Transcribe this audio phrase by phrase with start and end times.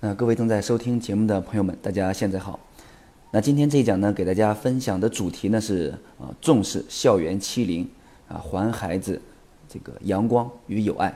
[0.00, 2.60] 那，各位正在收听节目的朋友们，大家现在好。
[3.32, 7.84] 那今天这一讲呢，给大家分享的主题呢是啊，重视校园欺凌
[8.28, 9.20] 啊，还孩子
[9.68, 11.12] 这个阳光与友爱。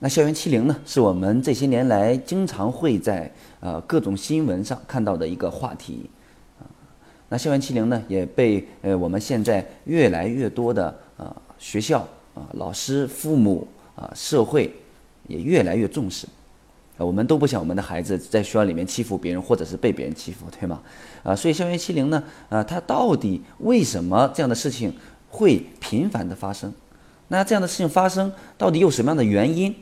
[0.00, 6.10] 那校园欺凌呢，是我们这些年来经常会在呃各种新闻上看到的一个话题
[6.58, 6.66] 啊。
[7.28, 12.00] 那校园欺凌呢，也被呃我们现在越来越多的啊学校
[12.34, 14.74] 啊老师、父母啊社会
[15.28, 16.26] 也越来越重视。
[17.04, 20.80] 我们都不想我们的孩子在学校里面欺负别人，或者是被别人欺负，对吗？
[21.22, 24.90] 啊，所以校园欺凌呢，啊，它到底为什么这样的事情
[25.28, 26.72] 会频繁的发生？
[27.28, 29.74] 那这样的事情发生到底有什么样的原因？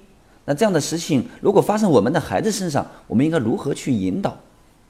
[0.46, 4.36] 那这样的事情如果发生我们的孩子身上，我们应该如何去引导？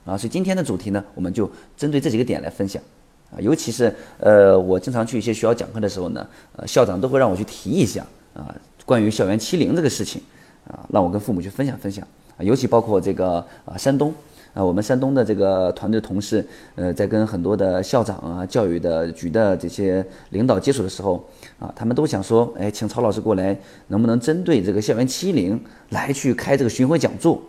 [0.06, 2.82] 啊，所以今天的主题呢，我们就针对这几个点来分享。
[3.30, 8.54] 啊，尤其是呃，我经常去一些学校讲课的时候呢，呃，校长都会让我去提一下啊，
[8.86, 10.22] 关于校园欺凌这个事情。
[10.64, 12.08] 啊，让我跟父母去分享分享，
[12.40, 14.12] 尤其包括这个啊，山东
[14.52, 21.24] 啊，我们山东的这个团队同事，呃，在跟很多的校长啊、教育的局的这些领导接触的时候
[21.58, 23.56] 啊，他们都想说，哎，请曹老师过来，
[23.88, 27.40] 能不能针对这个校园欺凌来去开这个巡回讲座？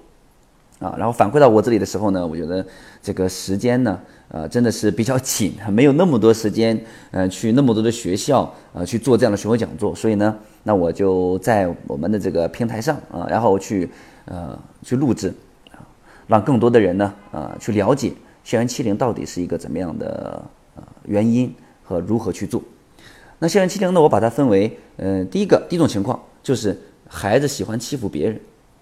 [0.80, 2.66] 啊，然后反馈到我这里的时候呢，我觉得
[3.02, 6.78] 这个时间呢，呃，真的是比较紧， 没有那么多时间，
[7.12, 9.96] 呃，去那么多的学校，呃，去做这样的巡回讲座。
[9.96, 13.90] 所以呢，那我就在我们的这个平台上啊，然后去
[14.26, 15.34] 呃去录制
[15.72, 15.80] 啊，
[16.28, 18.12] 让更多的人呢，呃，去了解
[18.44, 20.44] 校园欺凌到底是一个怎么样的
[20.76, 22.62] 呃原因和如何去做。
[23.40, 28.40] 那校园欺凌呢，我把它分为，呃，第一个第一种情况就是孩子喜欢欺负别人。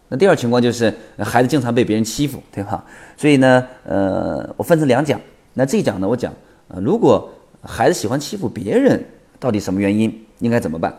[0.09, 2.85] 那第二情况就是孩子经常被别人欺负，对吧？
[3.17, 5.19] 所以呢，呃，我分成两讲。
[5.55, 6.31] 那这一讲呢，我讲，
[6.67, 7.27] 呃，如果
[7.61, 9.03] 孩子喜欢欺负别人，
[9.39, 10.93] 到底什么原因，应该怎么办？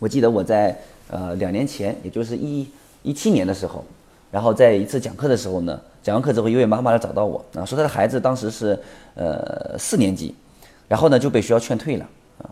[0.00, 0.76] 我记得我在
[1.08, 2.66] 呃两年前，也就是一
[3.06, 3.84] 一七年的时候，
[4.32, 8.76] 然后在一次讲课的时候呢，讲完课之后，一位妈妈来找到我啊，说她的孩子当时是
[9.14, 10.34] 呃四年级，
[10.88, 12.06] 然后呢就被学校劝退了。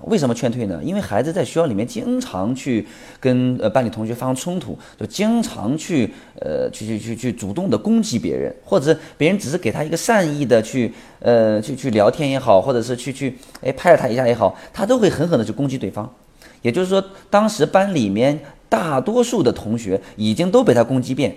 [0.05, 0.81] 为什么劝退呢？
[0.83, 2.87] 因为孩子在学校里面经常去
[3.21, 16.11] 跟呃班里同学发生冲突，就经常去呃去去去去主动的攻击别人，或者别人只是给他一个善意的去呃去去聊天也好，或者是去去哎拍了他一下也好，他都会狠狠的去攻击对方。
[16.63, 18.41] 也就是说，当时班里面
[18.75, 21.33] 大多数的同学已经都被他攻击遍，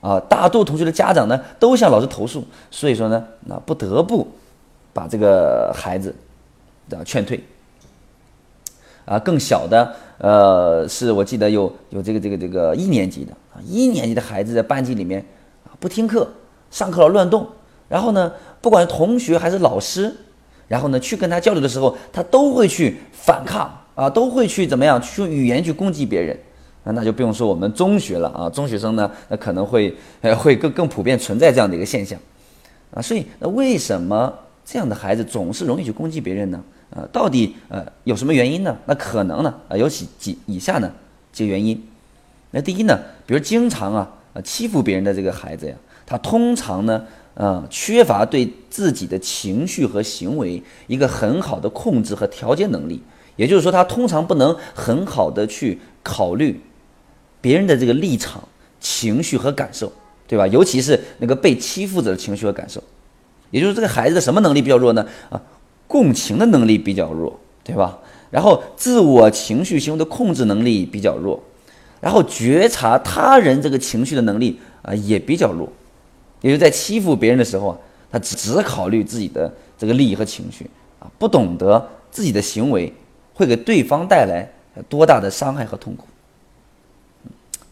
[0.00, 4.26] 啊，大多数同学的家长呢都向老师投诉，所以说呢，那不得不
[4.92, 6.12] 把这个孩子
[6.90, 7.38] 啊劝退。
[9.04, 15.24] 啊，更小的，呃，是我记得有有这个这个这个一年级的啊，一年级的孩子在班级里面
[15.64, 16.28] 啊不听课，
[16.70, 17.46] 上课老乱动，
[17.88, 20.12] 然后呢，不管是同学还是老师，
[20.66, 26.36] 然后呢去跟他交流的时候，他都会去反抗啊，都会去怎么样去用语言去攻击别人
[26.84, 32.18] 啊，那就不用说我们中学了啊，中学生呢，那可能会呃会更更普遍存在这样的一个现象
[32.92, 34.32] 啊，所以那为什么
[34.64, 36.60] 这样的孩子总是容易去攻击别人呢？
[36.90, 38.76] 呃，到底呃有什么原因呢？
[38.86, 40.92] 那可能呢啊有几几以下呢
[41.32, 41.80] 几个原因。
[42.50, 47.02] 那第一呢，比如经常啊呃欺负别人的这个孩子呀，他通常呢
[47.34, 53.00] 呃缺乏对自己的情绪和行为一个很好的控制和调节能力。
[53.36, 56.60] 也就是说，他通常不能很好的去考虑
[57.42, 58.42] 别人的这个立场、
[58.80, 59.92] 情绪和感受，
[60.26, 60.46] 对吧？
[60.46, 62.82] 尤其是那个被欺负者的情绪和感受。
[63.50, 65.06] 也就是这个孩子的什么能力比较弱呢？
[65.28, 65.38] 啊？
[65.86, 67.98] 共情的能力比较弱，对吧？
[68.30, 71.38] 然后自我情绪行为的控制能力比较弱，
[72.00, 75.70] 然后觉察他人这个情绪的能力啊也比较弱，
[76.40, 77.78] 也就是在欺负别人的时候啊，
[78.10, 80.64] 他只考虑自己的这个利益和情绪
[80.98, 82.90] 啊，不懂得自己的行为
[83.34, 84.50] 会给对方带来
[84.88, 86.06] 多大的伤害和痛苦。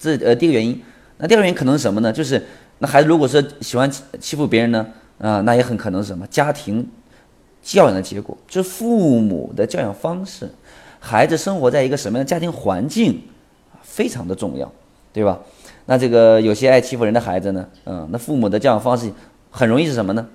[0.00, 0.83] 这呃第一个原因，
[1.19, 2.12] 那第二个原因可能是什么呢？
[2.12, 2.44] 就是
[2.78, 3.88] 那孩子如果说喜欢
[4.19, 4.84] 欺负别人呢，
[5.19, 6.88] 啊，那也很可能是什么家庭。
[7.62, 10.49] 教养的结果，就是父母的教养方式，
[10.99, 13.21] 孩子生活在一个什么样的家庭环境，
[13.83, 14.72] 非常的重要，
[15.12, 15.39] 对吧？
[15.84, 19.13] 那这个有些爱欺负人的孩子呢，嗯，那父母的教养方式
[19.51, 20.27] 很容易是什么呢？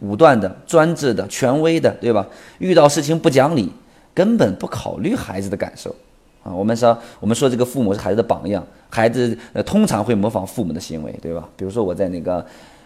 [0.00, 2.26] 武断的、专制的、权威的，对吧？
[2.58, 3.72] 遇到事情不讲理，
[4.12, 5.94] 根本不考虑孩子的感受，
[6.42, 11.48] 啊，我们说我们说这个父母是孩子的榜样，孩子呃通常会模仿父母的行为，对吧？
[11.56, 12.44] 比如说我在那个。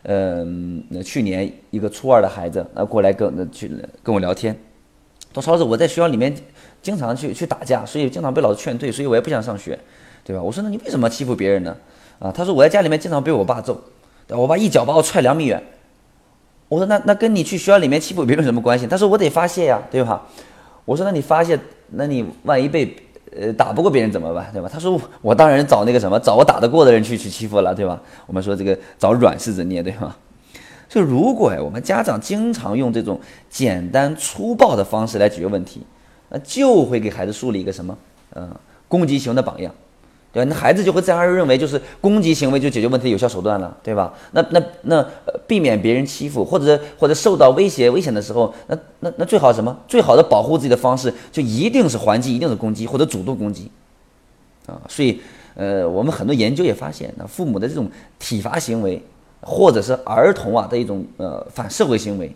[0.09, 3.69] 嗯，那去年一个初二的孩子啊过来跟那去
[4.05, 4.57] 跟我聊天，
[5.35, 6.33] 说超子我在学校里面
[6.81, 9.77] 经常去去打架，所以经常被老师劝退，所以我也不想上学，
[10.23, 10.41] 对吧？
[10.41, 11.77] 我说那你为什么欺负别人呢？
[12.21, 13.83] 啊，他说我在家里面经常被我爸揍，
[14.29, 15.61] 我爸一脚把我踹两米远。
[16.69, 18.87] 我说那那跟你去学校里面欺负别人有什么关系？
[18.87, 20.25] 他说我得发泄呀，对吧？
[20.85, 21.59] 我说那你发泄，
[21.91, 22.95] 那你万一被
[23.35, 24.69] 呃打不过别人怎么办，对吧？
[24.71, 28.01] 他说我当然找那个什么，找我打得过的人去去欺负了，对吧？
[28.27, 30.17] 我们说这个找软柿子捏，对吧？
[30.89, 33.21] 就如果我们家长经常用这种
[33.51, 35.83] 简单粗暴的方式来解决问题，
[36.29, 37.99] 那就会给孩子树立一个什么，
[38.35, 38.55] 嗯，
[38.87, 39.75] 攻击型的榜样。
[40.45, 44.13] 那孩子就会自然而然认为，就是攻击行为就解决问题的有效手段了，对吧？
[44.33, 45.07] 那那那
[45.47, 49.77] 避免别人欺负，或者或者受到威胁危险的时候，那那那最好什么？
[49.89, 53.71] 最好的保护自己的方式，就一定是还击，一定是攻击或者主动攻击，
[54.67, 54.81] 啊！
[54.89, 55.21] 所以，
[55.55, 59.03] 呃，我们很多研究也发现，那父母的这种体罚行为，
[59.41, 62.35] 或者是儿童啊的一种呃反社会行为，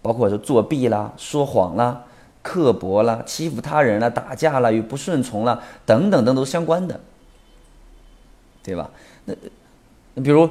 [0.00, 2.04] 包括说作弊啦、说谎啦、
[2.42, 6.98] 刻薄啦、欺负他人啦、打架啦、与不顺从啦等等等都相关的。
[8.62, 8.90] 对吧？
[9.24, 9.34] 那，
[10.14, 10.48] 那比如，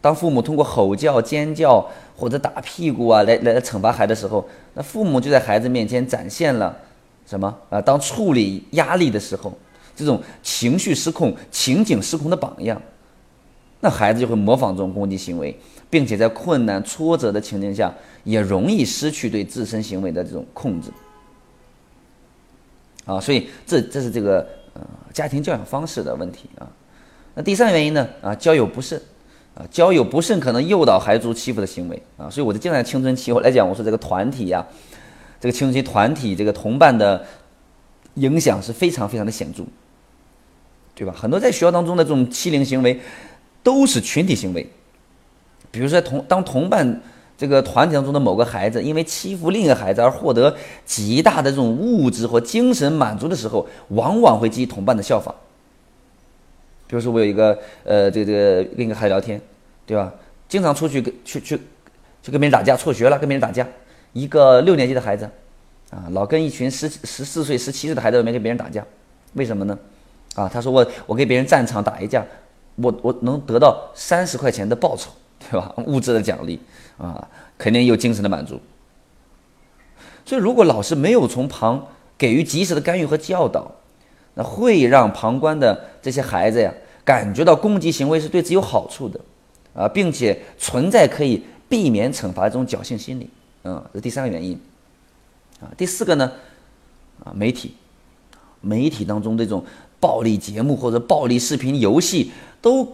[0.00, 1.84] 当父母通过吼叫、尖叫
[2.16, 6.76] 或者打屁股啊，来来惩罚孩子的时候，那父母就在孩子面前展现了
[7.26, 7.80] 什么啊？
[7.80, 9.52] 当处理压力的时候，
[9.96, 12.80] 这种情绪失控、情景失控的榜样，
[13.80, 15.58] 那孩子就会模仿这种攻击行为，
[15.90, 17.92] 并且在困难、挫折的情境下，
[18.22, 20.90] 也容易失去对自身行为的这种控制。
[23.04, 24.80] 啊，所以这这是这个呃
[25.12, 26.66] 家庭教养方式的问题啊。
[27.36, 28.08] 那第三个原因呢？
[28.22, 28.98] 啊，交友不慎，
[29.54, 34.66] 啊，交友不慎可能诱导孩子欺负的行为啊，所以我就经常青春期我来讲，我说这个团体呀，
[35.38, 37.22] 这个青春期团体这个同伴的
[38.14, 39.64] 影响是非常非常的显著，
[40.94, 41.14] 对吧？
[41.14, 42.98] 很多在学校当中的这种欺凌行为
[43.62, 44.66] 都是群体行为，
[45.70, 47.02] 比如说同当同伴
[47.36, 50.56] 这个团体当中的某个孩子因为欺负另一个孩子而获得
[50.86, 55.34] 极大的这种物质或精神满足的时候，往往会激同伴的效仿。
[56.86, 59.40] 比如说，我有一个呃，这个这个跟一个孩子聊天，
[59.84, 60.12] 对吧？
[60.48, 61.56] 经常出去跟去去，
[62.22, 63.66] 去跟别人打架，辍学了跟别人打架。
[64.12, 65.28] 一个六年级的孩子，
[65.90, 68.84] 啊，老跟一群十十四岁、十七岁的孩子面跟别人打架，
[69.34, 69.78] 为什么呢？
[70.34, 72.24] 啊，他说我我跟别人战场打一架，
[72.76, 75.10] 我我能得到三十块钱的报酬，
[75.50, 75.74] 对吧？
[75.86, 76.60] 物质的奖励
[76.96, 77.26] 啊，
[77.58, 78.60] 肯定有精神的满足。
[80.24, 83.70] 所以，如果老师没有从旁给予及时的干预和教导，
[84.38, 86.70] 那会让旁观的这些孩子呀，
[87.02, 89.18] 感觉到攻击行为是对自己有好处的，
[89.74, 93.30] 啊，并且存在可以避免惩罚这种侥幸心理，
[93.64, 94.60] 嗯，这第三个原因，
[95.58, 96.30] 啊，第四个呢，
[97.24, 97.74] 啊，媒体，
[98.60, 99.64] 媒体当中这种
[99.98, 102.30] 暴力节目或者暴力视频、游戏，
[102.60, 102.86] 都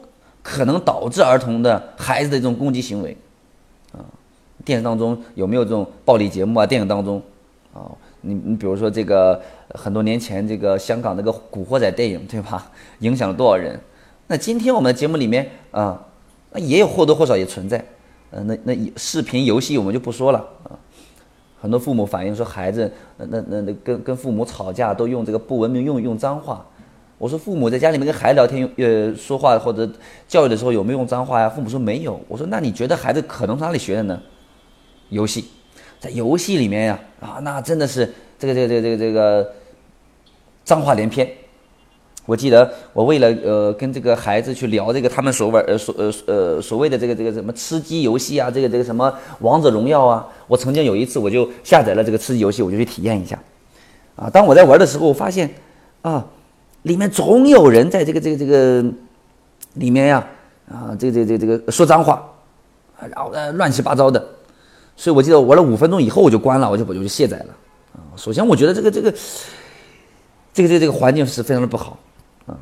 [0.45, 3.17] 可能导致儿童的孩子的这种攻击行为，
[3.91, 3.99] 啊，
[4.65, 6.65] 电视当中有没有这种暴力节目啊？
[6.65, 7.21] 电影当中，
[7.75, 7.91] 啊。
[8.25, 9.43] 你你比如说这个
[9.75, 12.71] 很多年前这个香港那个古惑仔电影对吧？
[13.01, 13.79] 影响了多少人？
[14.27, 16.01] 那今天我们的节目里面啊，
[16.51, 17.85] 那也有或多或少也存在。
[18.31, 20.73] 呃，那那视频游戏我们就不说了啊。
[21.61, 26.67] 很多父母反映说孩子那那那跟跟父母吵架都用这个不文明用用脏话。
[27.19, 29.89] 我说父母在家里面跟孩子聊天用呃说话或者
[30.27, 31.49] 教育的时候有没有用脏话呀？
[31.49, 32.19] 父母说没有。
[32.27, 34.21] 我说那你觉得孩子可能哪里学的呢？
[35.11, 35.45] 游戏。
[36.01, 39.53] 在游戏里面呀，啊，那真的是这个这个这个这个这个
[40.65, 41.31] 脏话连篇。
[42.25, 53.37] 我记得我为了呃跟这个孩子去聊这个他们所玩呃所呃呃所谓的这个这个什么吃鸡游戏啊，这个这个什么王者荣耀啊，我曾经有一次我就下载了这个吃鸡游戏，我就去体验一下。
[54.15, 55.53] 啊，当我在玩的时候，我发现
[56.03, 56.25] 啊，
[56.83, 58.85] 里面总有人在这个这个这个
[59.75, 60.25] 里面呀，
[60.71, 62.25] 啊，这个这这这个说脏话，
[63.01, 64.25] 然后呃乱七八糟的。
[64.95, 67.47] 所以，我记得玩了五分钟以后，我就关了，我就我就卸载了。
[67.95, 69.13] 啊，首先我觉得这个这个
[70.53, 71.99] 这个这个这个环境是非常的不好
[72.47, 72.57] 啊。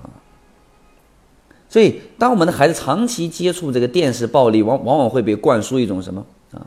[1.68, 6.66] 所以，当我们的孩子长期接触这个电视暴力，往往往会被灌输一种什么啊？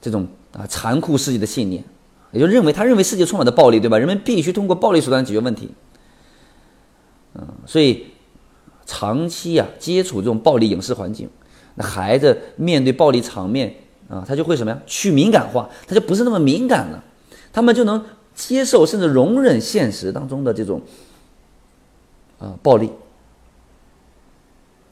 [0.00, 1.82] 这种啊残酷世界的信念，
[2.32, 3.98] 也就认为他认为世界充满了暴力，对吧？
[3.98, 5.70] 人们必须通过暴力手段解决问题。
[7.34, 8.06] 嗯，所以
[8.84, 11.30] 长期啊接触这种暴力影视环境，
[11.76, 13.74] 那孩子面对暴力场面。
[14.08, 14.80] 啊，他就会什么呀？
[14.86, 17.02] 去敏感化，他就不是那么敏感了，
[17.52, 18.00] 他们就能
[18.36, 20.80] 接受甚至容忍现实当中的这种
[22.38, 22.92] 啊暴力，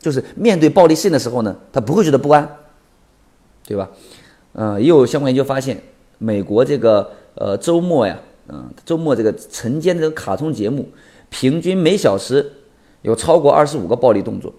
[0.00, 2.56] 就是面对暴力事件的时候呢，他不会觉得不安，
[3.64, 3.88] 对吧？
[4.54, 5.80] 嗯，也有相关研究发现，
[6.18, 10.88] 美国这个呃周末呀，嗯，周末这个晨间这个卡通节目，
[11.30, 12.50] 平均每小时
[13.02, 14.52] 有超过二十五个暴力动作，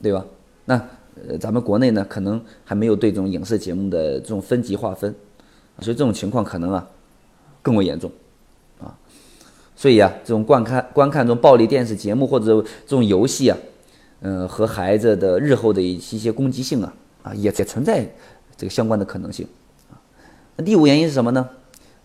[0.00, 0.24] 对吧？
[0.66, 0.88] 那。
[1.28, 5.12] 呃，咱们国内呢，可能还没有对这种影视节目的这种分级划分，
[5.80, 6.86] 所以这种情况可能啊
[7.62, 8.10] 更为严重，
[8.80, 8.94] 啊，
[9.76, 13.56] 所以啊，这种观看观看这种暴力电视节目或者这种游戏啊，
[14.22, 16.92] 嗯，和孩子的日后的一些攻击性啊，
[17.22, 18.04] 啊，也也存在
[18.56, 19.46] 这个相关的可能性，
[19.90, 19.94] 啊，
[20.56, 21.48] 那第五原因是什么呢？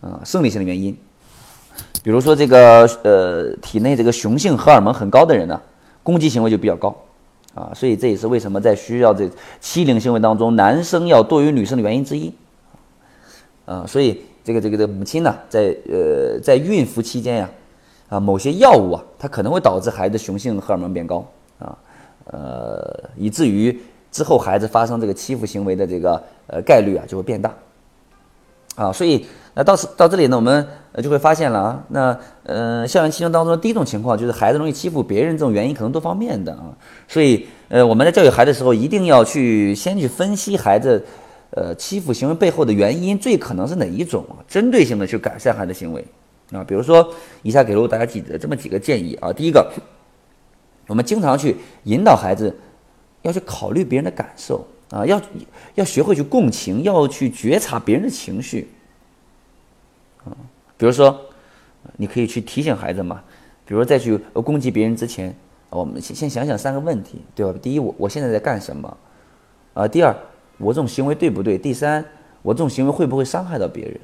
[0.00, 0.96] 啊，生理性的原因，
[2.02, 5.60] 比如说这个呃体内这个雄性荷尔蒙很高的人呢，
[6.02, 6.94] 攻击行为就比较高
[7.54, 9.28] 啊，所以这也是为什么在需要这
[9.60, 12.32] 欺凌行为当中，男生要多于女生的原因之一
[13.64, 13.84] 啊。
[13.86, 17.50] 所以这个这个这个母亲呢，在呃在孕妇期间呀，
[18.08, 21.24] 啊某些药物啊，它可能会导致孩子雄性荷尔蒙变高
[21.58, 21.76] 啊，
[22.26, 23.78] 呃以至于
[24.10, 27.54] 之后孩子发生这个欺负行为的这个呃概率啊就会变大
[28.76, 29.26] 啊，所以。
[29.56, 30.66] 那到此到这里呢，我们
[31.00, 36.74] 就会发现了啊，那呃，校园欺凌当中的第一种情况就是孩子容易欺负别人，这种原因可能多方面的啊，
[37.06, 41.04] 所以呃，我们在教育孩子的时候，一定要去先去分析孩子
[41.56, 44.42] 呃欺负行为背后的原因，最可能是哪一种啊？
[44.46, 46.04] 针对性的去改善孩子行为
[46.52, 49.72] 啊，比如说以下给了大家几这么几个建议啊，第一个，
[50.86, 52.54] 我们经常去引导孩子
[53.22, 55.20] 要去考虑别人的感受啊，要
[55.76, 58.68] 要学会去共情，要去觉察别人的情绪。
[60.24, 60.36] 啊，
[60.76, 61.18] 比如说，
[61.96, 63.22] 你可以去提醒孩子嘛，
[63.64, 65.34] 比如再去攻击别人之前，
[65.70, 67.58] 我们先先想想三个问题，对吧？
[67.62, 68.96] 第一，我我现在在干什么？
[69.72, 70.14] 啊，第二，
[70.58, 71.58] 我这种行为对不对？
[71.58, 72.04] 第三，
[72.42, 74.00] 我这种行为会不会伤害到别人？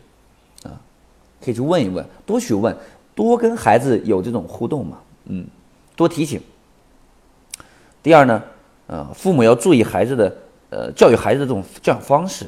[0.64, 0.80] 啊，
[1.42, 2.76] 可以去问一问，多去问，
[3.14, 5.46] 多跟孩子有这种互动嘛，嗯，
[5.96, 6.40] 多提醒。
[8.02, 8.42] 第二呢，
[8.86, 10.36] 呃，父母要注意孩子的，
[10.70, 12.46] 呃，教育孩子的这种教养方式，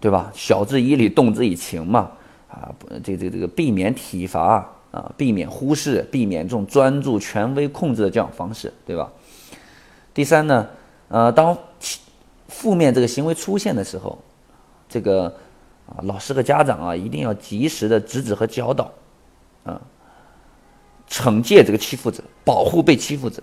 [0.00, 0.30] 对吧？
[0.34, 2.10] 晓之以理，动之以情嘛。
[2.48, 9.12] 啊，不，这这这个避免体罚啊，避免忽视，避免这种专注、权威控制的教养方式，对吧？
[10.14, 10.66] 第三呢，
[11.08, 11.56] 呃，当
[12.48, 14.18] 负面这个行为出现的时候，
[14.88, 15.32] 这个
[15.86, 18.90] 啊，老师和家长啊，一定要及时的制止和教导，
[19.64, 19.80] 啊，
[21.08, 23.42] 惩戒这个欺负者，保护被欺负者，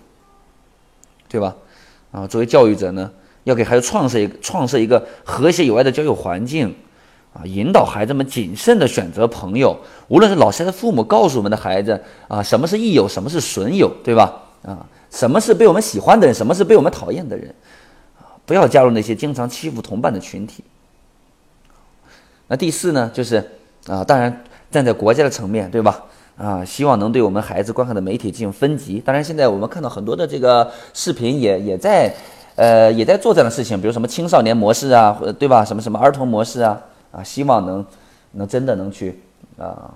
[1.28, 1.56] 对吧？
[2.12, 3.10] 啊，作为教育者呢，
[3.44, 6.74] 要给孩子创设一个创设一个和谐友爱的交友环境。
[7.32, 14.40] 啊，引导孩子们谨慎的选择朋友，无论是老师还是父母，告诉我们的孩子啊，什么是益友，什么是损友，对吧？
[14.62, 17.54] 啊，什么是被我们喜欢的人，什么是被我们讨厌的人，
[18.46, 20.64] 不要加入那些经常欺负同伴的群体。
[22.48, 23.36] 那第四呢，就是
[23.88, 26.02] 啊，当然站在国家的层面对吧？
[26.38, 29.00] 啊，希望能对我们孩子观看的媒体进行分级。
[29.00, 32.14] 当然，现在我们看到很多的这个视频也也在，
[32.54, 35.64] 呃，也在做这样的事情，比如什么青少年模式啊，对吧？
[35.64, 36.80] 什么什么儿童模式啊。
[37.12, 37.86] 啊，希望能，
[38.32, 39.18] 能真的能去
[39.56, 39.90] 啊，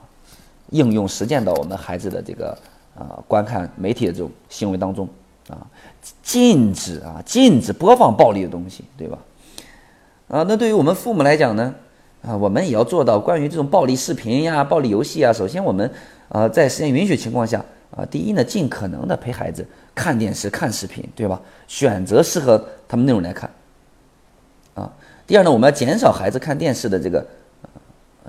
[0.71, 2.57] 应用实践到我们孩子的这个
[2.97, 5.07] 啊观看媒体的这种行为当中
[5.51, 5.67] 啊，
[6.23, 9.19] 禁止啊，禁止播放暴力的东西，对吧？
[10.29, 11.75] 啊，那对于我们父母来讲呢，
[12.23, 15.91] 啊，我们也要做到关于这种暴力视频呀、暴力游戏啊，首先我们
[16.29, 21.41] 啊在时间允许情况下啊，第一呢，尽可能的陪孩子看电视、看视频，对吧？
[21.67, 23.51] 选择适合他们内容来看，
[24.75, 24.93] 啊。
[25.27, 27.25] 第二呢，我们要减少孩子看电视的这个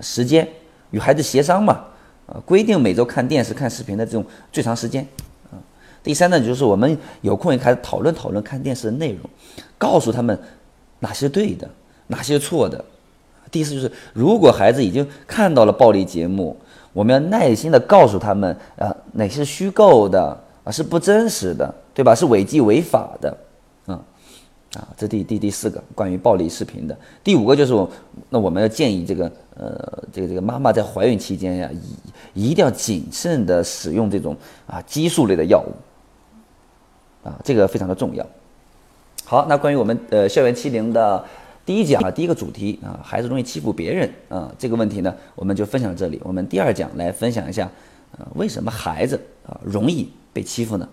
[0.02, 0.48] 时间，
[0.92, 1.86] 与孩子协商嘛，
[2.28, 5.08] 啊，规定每周看电视、看视频的这种最长时间，
[6.04, 9.30] 第三呢，就是我们有空也开始讨论讨论看电视的内容，
[9.78, 10.38] 告诉他们
[11.00, 11.70] 哪些对的，
[12.08, 12.84] 哪些错的。
[13.52, 16.56] 第四就是，如果孩子已经看到了暴力节目，
[16.94, 22.16] 我们要耐心的告诉他们，啊，哪些是虚构的，啊，是不真实的，对吧？
[22.16, 23.38] 是违纪违法的。
[24.74, 27.90] 啊，这第第第四个关于暴力视频的，第五个就是我，
[28.30, 31.70] 那我们要建议这个呃，这个这个妈妈在怀孕期间呀，
[32.34, 34.34] 一一定要谨慎的使用这种
[34.66, 35.74] 啊激素类的药物，
[37.24, 38.26] 啊，这个非常的重要。
[39.26, 41.24] 好，那关于我们呃校园欺凌的
[41.66, 46.20] 第一讲啊，第一个主题啊，孩子容易欺负别人啊这个问题呢，我们就分享到这里。
[46.24, 47.70] 我们第二讲来分享一下，
[48.18, 50.90] 呃，为什么孩子啊容易被欺负呢？